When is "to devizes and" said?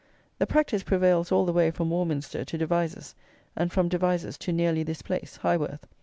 2.43-3.71